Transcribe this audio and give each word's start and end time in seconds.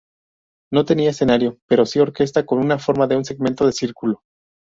No 0.73 0.83
tenía 0.83 1.11
escenario 1.11 1.59
pero 1.67 1.85
si 1.85 1.99
orquesta 1.99 2.43
con 2.43 2.57
una 2.57 2.79
forma 2.79 3.05
de 3.05 3.17
un 3.17 3.23
segmento 3.23 3.67
de 3.67 3.71
círculo. 3.71 4.23